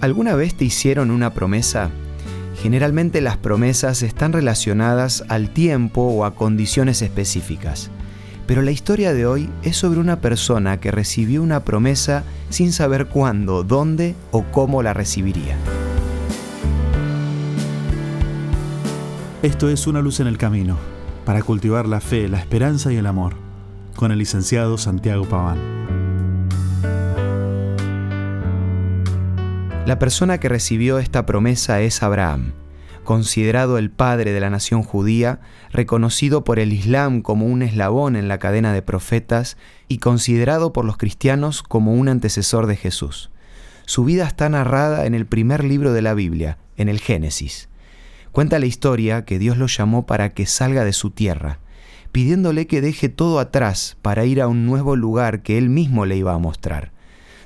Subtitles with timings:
[0.00, 1.90] ¿Alguna vez te hicieron una promesa?
[2.62, 7.90] Generalmente las promesas están relacionadas al tiempo o a condiciones específicas.
[8.46, 13.06] Pero la historia de hoy es sobre una persona que recibió una promesa sin saber
[13.06, 15.56] cuándo, dónde o cómo la recibiría.
[19.42, 20.76] Esto es Una luz en el camino,
[21.24, 23.34] para cultivar la fe, la esperanza y el amor,
[23.96, 25.87] con el licenciado Santiago Paván.
[29.88, 32.52] La persona que recibió esta promesa es Abraham,
[33.04, 35.40] considerado el padre de la nación judía,
[35.72, 39.56] reconocido por el Islam como un eslabón en la cadena de profetas
[39.88, 43.30] y considerado por los cristianos como un antecesor de Jesús.
[43.86, 47.70] Su vida está narrada en el primer libro de la Biblia, en el Génesis.
[48.30, 51.60] Cuenta la historia que Dios lo llamó para que salga de su tierra,
[52.12, 56.18] pidiéndole que deje todo atrás para ir a un nuevo lugar que él mismo le
[56.18, 56.97] iba a mostrar.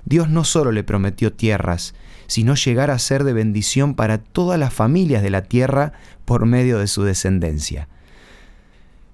[0.04, 1.94] Dios no solo le prometió tierras,
[2.26, 5.92] sino llegar a ser de bendición para todas las familias de la tierra
[6.24, 7.88] por medio de su descendencia.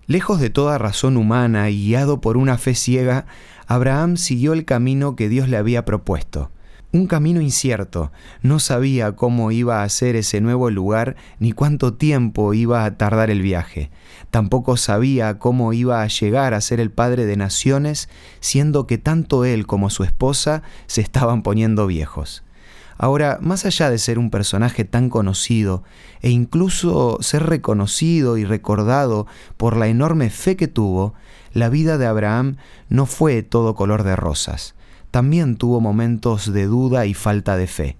[0.06, 3.26] Lejos de toda razón humana y guiado por una fe ciega,
[3.66, 6.50] Abraham siguió el camino que Dios le había propuesto.
[6.90, 12.54] Un camino incierto, no sabía cómo iba a ser ese nuevo lugar ni cuánto tiempo
[12.54, 13.90] iba a tardar el viaje.
[14.30, 18.08] Tampoco sabía cómo iba a llegar a ser el padre de naciones,
[18.40, 22.42] siendo que tanto él como su esposa se estaban poniendo viejos.
[22.96, 25.84] Ahora, más allá de ser un personaje tan conocido
[26.22, 29.26] e incluso ser reconocido y recordado
[29.58, 31.12] por la enorme fe que tuvo,
[31.52, 32.56] la vida de Abraham
[32.88, 34.74] no fue todo color de rosas.
[35.10, 37.96] También tuvo momentos de duda y falta de fe.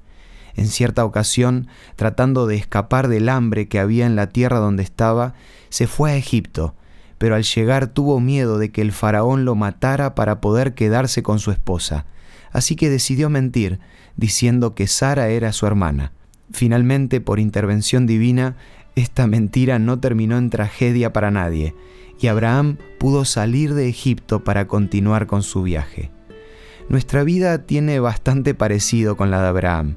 [0.55, 5.35] En cierta ocasión, tratando de escapar del hambre que había en la tierra donde estaba,
[5.69, 6.75] se fue a Egipto,
[7.19, 11.39] pero al llegar tuvo miedo de que el faraón lo matara para poder quedarse con
[11.39, 12.07] su esposa
[12.53, 13.81] así que decidió mentir,
[14.17, 16.13] diciendo que Sara era su hermana.
[16.53, 18.57] Finalmente, por intervención divina,
[18.95, 21.75] esta mentira no terminó en tragedia para nadie,
[22.21, 26.11] y Abraham pudo salir de Egipto para continuar con su viaje.
[26.89, 29.97] Nuestra vida tiene bastante parecido con la de Abraham.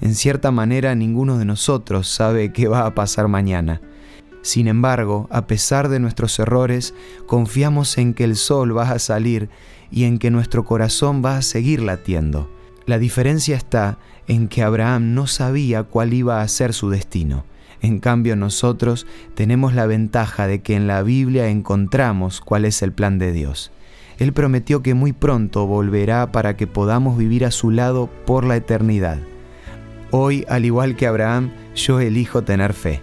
[0.00, 3.82] En cierta manera ninguno de nosotros sabe qué va a pasar mañana.
[4.40, 6.94] Sin embargo, a pesar de nuestros errores,
[7.26, 9.50] confiamos en que el sol va a salir
[9.90, 12.50] y en que nuestro corazón va a seguir latiendo.
[12.86, 17.44] La diferencia está en que Abraham no sabía cuál iba a ser su destino.
[17.82, 22.92] En cambio nosotros tenemos la ventaja de que en la Biblia encontramos cuál es el
[22.92, 23.72] plan de Dios.
[24.20, 28.54] Él prometió que muy pronto volverá para que podamos vivir a su lado por la
[28.54, 29.18] eternidad.
[30.10, 33.00] Hoy, al igual que Abraham, yo elijo tener fe.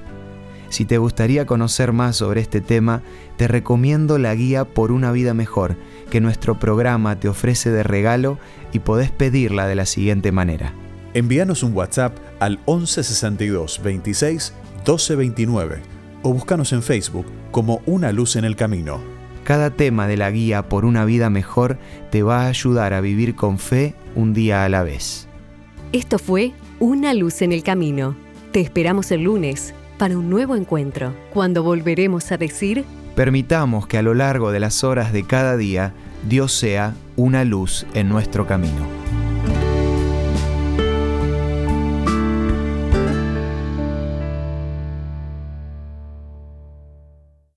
[0.69, 3.01] Si te gustaría conocer más sobre este tema,
[3.35, 5.75] te recomiendo la guía Por una vida mejor
[6.11, 8.37] que nuestro programa te ofrece de regalo
[8.71, 10.73] y podés pedirla de la siguiente manera.
[11.15, 14.53] Envíanos un WhatsApp al 1162 26
[14.85, 15.81] 1229
[16.21, 19.16] o búscanos en Facebook como Una Luz en el Camino.
[19.47, 21.77] Cada tema de la guía Por una vida mejor
[22.11, 25.29] te va a ayudar a vivir con fe un día a la vez.
[25.93, 28.13] Esto fue Una Luz en el Camino.
[28.51, 32.83] Te esperamos el lunes para un nuevo encuentro, cuando volveremos a decir,
[33.15, 35.93] permitamos que a lo largo de las horas de cada día
[36.27, 38.96] Dios sea una luz en nuestro camino.